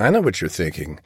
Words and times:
I 0.00 0.08
know 0.08 0.22
what 0.22 0.40
you're 0.40 0.48
thinking. 0.48 0.98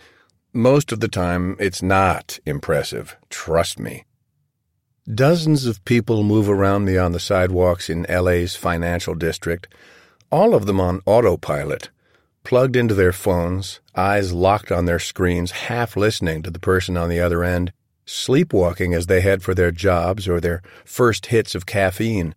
Most 0.53 0.93
of 0.93 1.01
the 1.01 1.09
time, 1.09 1.57
it's 1.59 1.83
not 1.83 2.39
impressive. 2.47 3.17
Trust 3.29 3.81
me. 3.81 4.05
Dozens 5.13 5.67
of 5.67 5.85
people 5.85 6.23
move 6.23 6.49
around 6.49 6.85
me 6.85 6.97
on 6.97 7.11
the 7.11 7.19
sidewalks 7.19 7.91
in 7.91 8.07
LA's 8.09 8.55
financial 8.55 9.17
district, 9.17 9.67
all 10.31 10.55
of 10.55 10.67
them 10.67 10.81
on 10.81 11.01
autopilot, 11.07 11.91
plugged 12.45 12.77
into 12.77 12.95
their 12.95 13.13
phones, 13.13 13.81
eyes 13.97 14.33
locked 14.33 14.71
on 14.71 14.85
their 14.85 15.01
screens, 15.01 15.51
half 15.51 15.97
listening 15.97 16.41
to 16.45 16.51
the 16.53 16.61
person 16.61 16.97
on 16.97 17.09
the 17.09 17.19
other 17.21 17.43
end, 17.43 17.73
sleepwalking 18.07 18.95
as 18.95 19.07
they 19.07 19.21
head 19.21 19.43
for 19.43 19.57
their 19.57 19.73
jobs 19.73 20.29
or 20.29 20.41
their 20.41 20.63
first 20.85 21.27
hits 21.27 21.57
of 21.57 21.67
caffeine. 21.67 22.33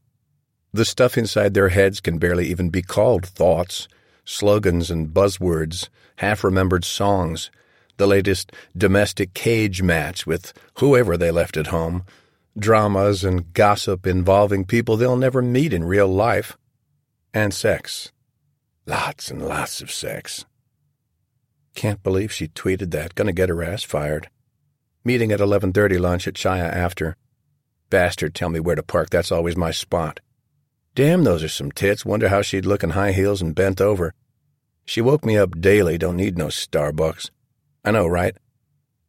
The 0.73 0.85
stuff 0.85 1.19
inside 1.19 1.53
their 1.53 1.69
heads 1.69 2.01
can 2.01 2.17
barely 2.17 2.47
even 2.47 2.69
be 2.69 2.81
called 2.81 3.27
thoughts, 3.27 3.87
slogans 4.27 4.91
and 4.91 5.13
buzzwords, 5.13 5.89
half 6.17 6.43
remembered 6.43 6.85
songs, 6.85 7.49
the 7.97 8.05
latest 8.05 8.51
domestic 8.77 9.33
cage 9.33 9.81
match 9.81 10.27
with 10.27 10.53
whoever 10.75 11.17
they 11.17 11.31
left 11.31 11.57
at 11.57 11.67
home 11.67 12.03
dramas 12.57 13.23
and 13.23 13.53
gossip 13.53 14.07
involving 14.07 14.65
people 14.65 14.97
they'll 14.97 15.17
never 15.17 15.41
meet 15.41 15.73
in 15.73 15.83
real 15.83 16.07
life, 16.07 16.57
and 17.33 17.53
sex. 17.53 18.11
Lots 18.85 19.29
and 19.29 19.45
lots 19.45 19.81
of 19.81 19.91
sex. 19.91 20.45
Can't 21.75 22.01
believe 22.01 22.31
she 22.31 22.47
tweeted 22.47 22.91
that. 22.91 23.15
Gonna 23.15 23.33
get 23.33 23.49
her 23.49 23.63
ass 23.63 23.83
fired. 23.83 24.29
Meeting 25.03 25.31
at 25.31 25.39
11:30 25.39 25.99
lunch 25.99 26.27
at 26.27 26.33
Chaya 26.33 26.71
after. 26.71 27.15
Bastard 27.89 28.33
tell 28.33 28.49
me 28.49 28.59
where 28.59 28.75
to 28.75 28.83
park. 28.83 29.09
That's 29.09 29.31
always 29.31 29.55
my 29.55 29.71
spot. 29.71 30.19
Damn, 30.97 31.25
those 31.25 31.43
are 31.43 31.47
some 31.47 31.71
tits. 31.71 32.07
Wonder 32.07 32.27
how 32.29 32.41
she'd 32.41 32.65
look 32.65 32.83
in 32.83 32.89
high 32.89 33.11
heels 33.11 33.39
and 33.39 33.53
bent 33.53 33.79
over. 33.79 34.15
She 34.83 34.99
woke 34.99 35.23
me 35.23 35.37
up 35.37 35.61
daily. 35.61 35.95
Don't 35.99 36.15
need 36.15 36.39
no 36.39 36.47
Starbucks. 36.47 37.29
I 37.85 37.91
know, 37.91 38.07
right? 38.07 38.35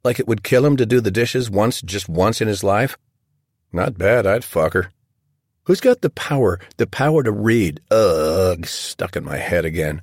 Like 0.04 0.20
it 0.20 0.28
would 0.28 0.42
kill 0.42 0.66
him 0.66 0.76
to 0.76 0.84
do 0.84 1.00
the 1.00 1.10
dishes 1.10 1.48
once, 1.48 1.80
just 1.80 2.06
once 2.06 2.42
in 2.42 2.46
his 2.46 2.62
life? 2.62 2.98
Not 3.72 3.96
bad, 3.96 4.26
I'd 4.26 4.44
fuck 4.44 4.74
her. 4.74 4.90
Who's 5.64 5.80
got 5.80 6.02
the 6.02 6.10
power, 6.10 6.60
the 6.76 6.86
power 6.86 7.22
to 7.22 7.32
read? 7.32 7.80
Ugh, 7.90 8.66
stuck 8.66 9.16
in 9.16 9.24
my 9.24 9.38
head 9.38 9.64
again. 9.64 10.02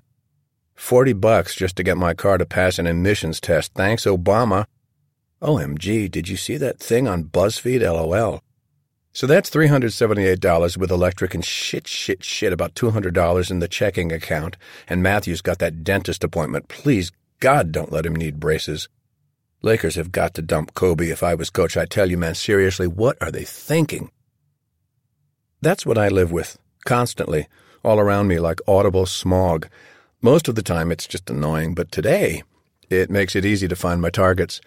Forty 0.73 1.13
bucks 1.13 1.53
just 1.53 1.75
to 1.75 1.83
get 1.83 1.97
my 1.97 2.15
car 2.15 2.39
to 2.39 2.47
pass 2.47 2.79
an 2.79 2.87
emissions 2.87 3.39
test. 3.39 3.75
Thanks, 3.75 4.05
Obama. 4.05 4.65
OMG, 5.39 6.09
did 6.09 6.29
you 6.29 6.35
see 6.35 6.57
that 6.57 6.79
thing 6.79 7.07
on 7.07 7.25
BuzzFeed? 7.25 7.81
LOL. 7.81 8.41
So 9.15 9.27
that's 9.27 9.49
$378 9.49 10.75
with 10.75 10.91
electric 10.91 11.33
and 11.33 11.45
shit, 11.45 11.87
shit, 11.87 12.21
shit 12.21 12.51
about 12.51 12.75
$200 12.75 13.49
in 13.49 13.59
the 13.59 13.69
checking 13.69 14.11
account, 14.11 14.57
and 14.89 15.01
Matthew's 15.01 15.39
got 15.39 15.59
that 15.59 15.85
dentist 15.85 16.21
appointment. 16.25 16.67
Please, 16.67 17.13
God, 17.39 17.71
don't 17.71 17.93
let 17.93 18.05
him 18.05 18.13
need 18.13 18.41
braces. 18.41 18.89
Lakers 19.61 19.95
have 19.95 20.11
got 20.11 20.33
to 20.33 20.41
dump 20.41 20.73
Kobe. 20.73 21.09
If 21.09 21.23
I 21.23 21.33
was 21.33 21.49
coach, 21.49 21.77
I 21.77 21.85
tell 21.85 22.11
you, 22.11 22.17
man, 22.17 22.35
seriously, 22.35 22.87
what 22.87 23.15
are 23.21 23.31
they 23.31 23.45
thinking? 23.45 24.11
That's 25.61 25.85
what 25.85 25.97
I 25.97 26.09
live 26.09 26.33
with, 26.33 26.59
constantly, 26.83 27.47
all 27.85 28.01
around 28.01 28.27
me 28.27 28.39
like 28.39 28.59
audible 28.67 29.05
smog. 29.05 29.69
Most 30.21 30.49
of 30.49 30.55
the 30.55 30.61
time 30.61 30.91
it's 30.91 31.07
just 31.07 31.29
annoying, 31.29 31.73
but 31.73 31.89
today 31.89 32.43
it 32.89 33.09
makes 33.09 33.33
it 33.33 33.45
easy 33.45 33.69
to 33.69 33.77
find 33.77 34.01
my 34.01 34.09
targets. 34.09 34.59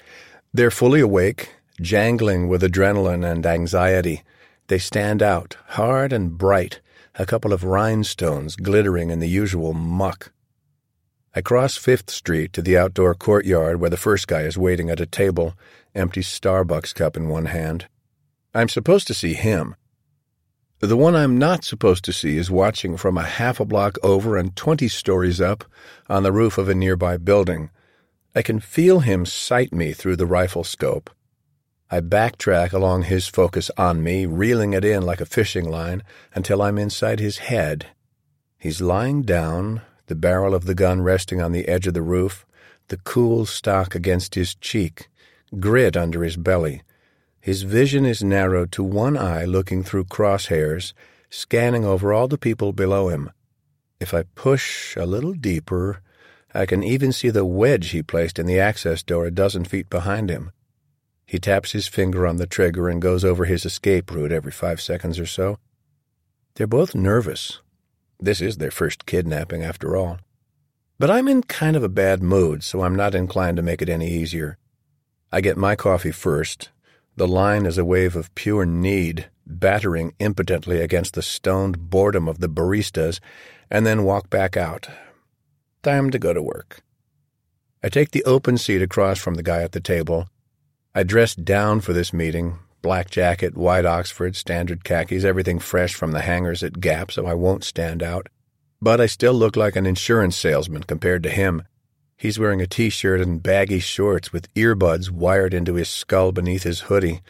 They're 0.54 0.70
fully 0.70 1.00
awake, 1.00 1.50
jangling 1.82 2.48
with 2.48 2.62
adrenaline 2.62 3.30
and 3.30 3.44
anxiety. 3.44 4.22
They 4.68 4.78
stand 4.78 5.22
out, 5.22 5.56
hard 5.68 6.12
and 6.12 6.36
bright, 6.36 6.80
a 7.14 7.24
couple 7.24 7.54
of 7.54 7.64
rhinestones 7.64 8.54
glittering 8.54 9.10
in 9.10 9.18
the 9.18 9.28
usual 9.28 9.72
muck. 9.72 10.30
I 11.34 11.40
cross 11.40 11.78
Fifth 11.78 12.10
Street 12.10 12.52
to 12.52 12.60
the 12.60 12.76
outdoor 12.76 13.14
courtyard 13.14 13.80
where 13.80 13.88
the 13.88 13.96
first 13.96 14.28
guy 14.28 14.42
is 14.42 14.58
waiting 14.58 14.90
at 14.90 15.00
a 15.00 15.06
table, 15.06 15.54
empty 15.94 16.20
Starbucks 16.20 16.94
cup 16.94 17.16
in 17.16 17.28
one 17.28 17.46
hand. 17.46 17.88
I'm 18.54 18.68
supposed 18.68 19.06
to 19.06 19.14
see 19.14 19.32
him. 19.32 19.74
The 20.80 20.96
one 20.96 21.16
I'm 21.16 21.38
not 21.38 21.64
supposed 21.64 22.04
to 22.04 22.12
see 22.12 22.36
is 22.36 22.50
watching 22.50 22.98
from 22.98 23.16
a 23.16 23.22
half 23.22 23.60
a 23.60 23.64
block 23.64 23.96
over 24.02 24.36
and 24.36 24.54
twenty 24.54 24.88
stories 24.88 25.40
up 25.40 25.64
on 26.08 26.22
the 26.24 26.32
roof 26.32 26.58
of 26.58 26.68
a 26.68 26.74
nearby 26.74 27.16
building. 27.16 27.70
I 28.34 28.42
can 28.42 28.60
feel 28.60 29.00
him 29.00 29.24
sight 29.24 29.72
me 29.72 29.92
through 29.92 30.16
the 30.16 30.26
rifle 30.26 30.62
scope. 30.62 31.10
I 31.90 32.00
backtrack 32.00 32.72
along 32.72 33.04
his 33.04 33.28
focus 33.28 33.70
on 33.78 34.02
me, 34.02 34.26
reeling 34.26 34.74
it 34.74 34.84
in 34.84 35.02
like 35.02 35.22
a 35.22 35.26
fishing 35.26 35.68
line 35.70 36.02
until 36.34 36.60
I'm 36.60 36.76
inside 36.76 37.18
his 37.18 37.38
head. 37.38 37.86
He's 38.58 38.82
lying 38.82 39.22
down, 39.22 39.80
the 40.06 40.14
barrel 40.14 40.54
of 40.54 40.66
the 40.66 40.74
gun 40.74 41.00
resting 41.00 41.40
on 41.40 41.52
the 41.52 41.66
edge 41.66 41.86
of 41.86 41.94
the 41.94 42.02
roof, 42.02 42.44
the 42.88 42.98
cool 42.98 43.46
stock 43.46 43.94
against 43.94 44.34
his 44.34 44.54
cheek, 44.54 45.08
grit 45.58 45.96
under 45.96 46.24
his 46.24 46.36
belly. 46.36 46.82
His 47.40 47.62
vision 47.62 48.04
is 48.04 48.22
narrowed 48.22 48.70
to 48.72 48.82
one 48.82 49.16
eye 49.16 49.46
looking 49.46 49.82
through 49.82 50.04
crosshairs, 50.04 50.92
scanning 51.30 51.86
over 51.86 52.12
all 52.12 52.28
the 52.28 52.36
people 52.36 52.74
below 52.74 53.08
him. 53.08 53.30
If 53.98 54.12
I 54.12 54.24
push 54.34 54.94
a 54.96 55.06
little 55.06 55.32
deeper, 55.32 56.02
I 56.52 56.66
can 56.66 56.82
even 56.82 57.12
see 57.12 57.30
the 57.30 57.46
wedge 57.46 57.90
he 57.90 58.02
placed 58.02 58.38
in 58.38 58.44
the 58.44 58.60
access 58.60 59.02
door 59.02 59.24
a 59.24 59.30
dozen 59.30 59.64
feet 59.64 59.88
behind 59.88 60.30
him. 60.30 60.52
He 61.28 61.38
taps 61.38 61.72
his 61.72 61.86
finger 61.86 62.26
on 62.26 62.38
the 62.38 62.46
trigger 62.46 62.88
and 62.88 63.02
goes 63.02 63.22
over 63.22 63.44
his 63.44 63.66
escape 63.66 64.10
route 64.10 64.32
every 64.32 64.50
five 64.50 64.80
seconds 64.80 65.18
or 65.18 65.26
so. 65.26 65.58
They're 66.54 66.66
both 66.66 66.94
nervous, 66.94 67.60
this 68.18 68.40
is 68.40 68.56
their 68.56 68.70
first 68.70 69.04
kidnapping, 69.04 69.62
after 69.62 69.94
all. 69.94 70.18
But 70.98 71.10
I'm 71.10 71.28
in 71.28 71.42
kind 71.42 71.76
of 71.76 71.84
a 71.84 71.88
bad 71.90 72.22
mood, 72.22 72.64
so 72.64 72.80
I'm 72.80 72.96
not 72.96 73.14
inclined 73.14 73.58
to 73.58 73.62
make 73.62 73.82
it 73.82 73.90
any 73.90 74.08
easier. 74.08 74.56
I 75.30 75.42
get 75.42 75.58
my 75.58 75.76
coffee 75.76 76.12
first. 76.12 76.70
The 77.16 77.28
line 77.28 77.66
is 77.66 77.76
a 77.76 77.84
wave 77.84 78.16
of 78.16 78.34
pure 78.34 78.64
need, 78.64 79.28
battering 79.46 80.14
impotently 80.18 80.80
against 80.80 81.12
the 81.12 81.22
stoned 81.22 81.90
boredom 81.90 82.26
of 82.26 82.40
the 82.40 82.48
baristas, 82.48 83.20
and 83.70 83.86
then 83.86 84.02
walk 84.02 84.30
back 84.30 84.56
out. 84.56 84.88
Time 85.82 86.10
to 86.10 86.18
go 86.18 86.32
to 86.32 86.42
work. 86.42 86.80
I 87.84 87.90
take 87.90 88.12
the 88.12 88.24
open 88.24 88.56
seat 88.56 88.80
across 88.80 89.18
from 89.18 89.34
the 89.34 89.42
guy 89.42 89.62
at 89.62 89.72
the 89.72 89.80
table. 89.80 90.26
I 90.98 91.04
dressed 91.04 91.44
down 91.44 91.80
for 91.80 91.92
this 91.92 92.12
meeting, 92.12 92.58
Black 92.82 93.08
jacket, 93.08 93.56
white 93.56 93.86
Oxford, 93.86 94.34
standard 94.34 94.82
khakis, 94.82 95.22
everything 95.22 95.60
fresh 95.60 95.94
from 95.94 96.10
the 96.10 96.22
hangers 96.22 96.64
at 96.64 96.80
Gap, 96.80 97.12
so 97.12 97.24
I 97.24 97.34
won't 97.34 97.62
stand 97.62 98.02
out. 98.02 98.28
But 98.82 99.00
I 99.00 99.06
still 99.06 99.32
look 99.32 99.54
like 99.54 99.76
an 99.76 99.86
insurance 99.86 100.36
salesman 100.36 100.82
compared 100.82 101.22
to 101.22 101.30
him. 101.30 101.62
He's 102.16 102.36
wearing 102.36 102.60
a 102.60 102.66
t-shirt 102.66 103.20
and 103.20 103.40
baggy 103.40 103.78
shorts 103.78 104.32
with 104.32 104.52
earbuds 104.54 105.08
wired 105.08 105.54
into 105.54 105.74
his 105.74 105.88
skull 105.88 106.32
beneath 106.32 106.64
his 106.64 106.80
hoodie. 106.80 107.22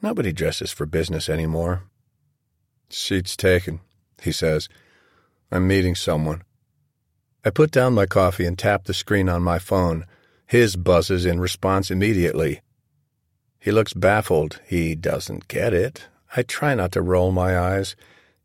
Nobody 0.00 0.32
dresses 0.32 0.72
for 0.72 0.86
business 0.86 1.28
anymore. 1.28 1.82
Seat's 2.88 3.36
taken, 3.36 3.80
he 4.22 4.32
says. 4.32 4.70
I'm 5.50 5.68
meeting 5.68 5.96
someone. 5.96 6.44
I 7.44 7.50
put 7.50 7.72
down 7.72 7.92
my 7.92 8.06
coffee 8.06 8.46
and 8.46 8.58
tap 8.58 8.84
the 8.84 8.94
screen 8.94 9.28
on 9.28 9.42
my 9.42 9.58
phone. 9.58 10.06
His 10.46 10.76
buzzes 10.76 11.26
in 11.26 11.40
response 11.40 11.90
immediately. 11.90 12.62
He 13.62 13.70
looks 13.70 13.92
baffled. 13.92 14.58
He 14.66 14.96
doesn't 14.96 15.46
get 15.46 15.72
it. 15.72 16.08
I 16.36 16.42
try 16.42 16.74
not 16.74 16.90
to 16.92 17.00
roll 17.00 17.30
my 17.30 17.56
eyes. 17.56 17.94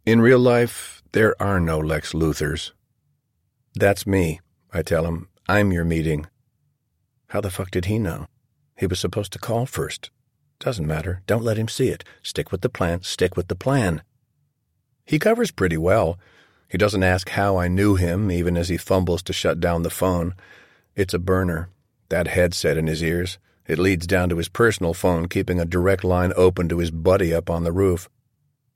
In 0.05 0.22
real 0.22 0.38
life, 0.38 1.01
there 1.11 1.35
are 1.41 1.59
no 1.59 1.79
Lex 1.79 2.13
Luthors. 2.13 2.72
That's 3.73 4.06
me, 4.06 4.41
I 4.72 4.83
tell 4.83 5.07
him. 5.07 5.27
I'm 5.50 5.72
your 5.72 5.85
meeting. 5.85 6.27
How 7.29 7.41
the 7.41 7.50
fuck 7.50 7.72
did 7.72 7.85
he 7.85 7.97
know? 7.97 8.27
He 8.77 8.85
was 8.85 9.00
supposed 9.00 9.33
to 9.33 9.39
call 9.39 9.66
first. 9.66 10.11
Doesn't 10.59 10.85
matter. 10.85 11.23
Don't 11.25 11.44
let 11.44 11.57
him 11.57 11.67
see 11.67 11.89
it. 11.89 12.03
Stick 12.22 12.51
with 12.51 12.61
the 12.61 12.69
plan. 12.69 13.01
Stick 13.01 13.35
with 13.35 13.47
the 13.47 13.56
plan. 13.56 14.03
He 15.03 15.17
covers 15.17 15.50
pretty 15.50 15.77
well. 15.77 16.19
He 16.67 16.77
doesn't 16.77 17.01
ask 17.01 17.29
how 17.29 17.57
I 17.57 17.67
knew 17.67 17.95
him, 17.95 18.29
even 18.29 18.56
as 18.56 18.69
he 18.69 18.77
fumbles 18.77 19.23
to 19.23 19.33
shut 19.33 19.59
down 19.59 19.81
the 19.81 19.89
phone. 19.89 20.35
It's 20.95 21.16
a 21.16 21.19
burner. 21.19 21.69
That 22.09 22.27
headset 22.27 22.77
in 22.77 22.86
his 22.86 23.01
ears. 23.01 23.39
It 23.68 23.80
leads 23.80 24.08
down 24.08 24.30
to 24.30 24.38
his 24.38 24.48
personal 24.48 24.94
phone, 24.94 25.28
keeping 25.28 25.60
a 25.60 25.66
direct 25.66 26.04
line 26.04 26.31
open 26.38 26.69
to 26.69 26.78
his 26.80 26.90
buddy 26.90 27.34
up 27.34 27.50
on 27.50 27.66
the 27.66 27.74
roof. 27.74 28.10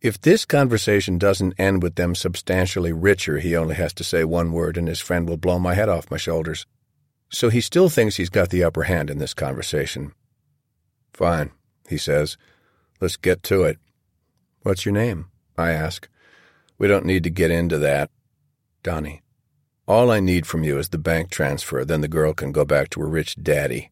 If 0.01 0.19
this 0.19 0.45
conversation 0.45 1.17
doesn't 1.17 1.59
end 1.59 1.81
with 1.81 1.95
them 1.95 2.13
substantially 2.13 2.91
richer, 2.91 3.39
he 3.39 3.55
only 3.55 3.75
has 3.75 3.93
to 3.93 4.03
say 4.03 4.23
one 4.23 4.51
word 4.51 4.75
and 4.75 4.87
his 4.87 4.99
friend 4.99 5.29
will 5.29 5.37
blow 5.37 5.59
my 5.59 5.75
head 5.75 5.87
off 5.89 6.11
my 6.11 6.17
shoulders. 6.17 6.65
So 7.29 7.49
he 7.49 7.61
still 7.61 7.87
thinks 7.87 8.17
he's 8.17 8.29
got 8.29 8.49
the 8.49 8.63
upper 8.63 8.83
hand 8.83 9.09
in 9.09 9.19
this 9.19 9.33
conversation. 9.33 10.11
Fine, 11.13 11.51
he 11.87 11.97
says. 11.97 12.35
Let's 12.99 13.15
get 13.15 13.43
to 13.43 13.63
it. 13.63 13.77
What's 14.63 14.85
your 14.85 14.93
name? 14.93 15.27
I 15.57 15.71
ask. 15.71 16.09
We 16.77 16.87
don't 16.87 17.05
need 17.05 17.23
to 17.23 17.29
get 17.29 17.51
into 17.51 17.77
that. 17.77 18.09
Donnie. 18.83 19.21
All 19.87 20.11
I 20.11 20.19
need 20.19 20.45
from 20.45 20.63
you 20.63 20.77
is 20.77 20.89
the 20.89 20.97
bank 20.97 21.29
transfer, 21.29 21.85
then 21.85 22.01
the 22.01 22.07
girl 22.07 22.33
can 22.33 22.51
go 22.51 22.65
back 22.65 22.89
to 22.91 23.01
her 23.01 23.07
rich 23.07 23.35
daddy. 23.41 23.91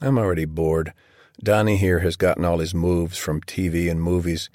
I'm 0.00 0.18
already 0.18 0.46
bored. 0.46 0.92
Donnie 1.42 1.76
here 1.76 2.00
has 2.00 2.16
gotten 2.16 2.44
all 2.44 2.58
his 2.58 2.74
moves 2.74 3.18
from 3.18 3.40
TV 3.42 3.90
and 3.90 4.02
movies. 4.02 4.48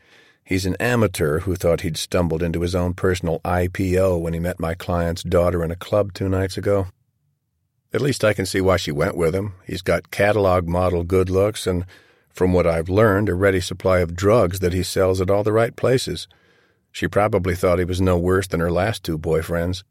He's 0.44 0.66
an 0.66 0.76
amateur 0.80 1.40
who 1.40 1.56
thought 1.56 1.82
he'd 1.82 1.98
stumbled 1.98 2.44
into 2.44 2.62
his 2.62 2.76
own 2.76 2.94
personal 2.94 3.40
IPO 3.40 4.22
when 4.22 4.34
he 4.34 4.40
met 4.40 4.60
my 4.60 4.76
client's 4.76 5.24
daughter 5.24 5.64
in 5.64 5.72
a 5.72 5.76
club 5.76 6.14
two 6.14 6.30
nights 6.30 6.58
ago. 6.58 6.88
At 7.94 8.02
least 8.02 8.24
I 8.24 8.34
can 8.34 8.46
see 8.46 8.62
why 8.62 8.78
she 8.78 8.92
went 8.92 9.18
with 9.18 9.34
him. 9.34 9.54
He's 9.66 9.82
got 9.82 10.12
catalog 10.12 10.68
model 10.68 11.04
good 11.04 11.30
looks 11.30 11.66
and, 11.66 11.86
from 12.30 12.52
what 12.52 12.68
I've 12.68 12.90
learned, 12.90 13.30
a 13.30 13.34
ready 13.34 13.62
supply 13.62 14.00
of 14.00 14.16
drugs 14.16 14.60
that 14.60 14.74
he 14.74 14.84
sells 14.84 15.22
at 15.22 15.30
all 15.30 15.44
the 15.44 15.54
right 15.54 15.76
places. 15.76 16.28
She 16.92 17.08
probably 17.08 17.56
thought 17.56 17.80
he 17.80 17.86
was 17.86 18.02
no 18.02 18.18
worse 18.18 18.48
than 18.48 18.60
her 18.60 18.72
last 18.72 19.04
two 19.04 19.18
boyfriends. 19.18 19.84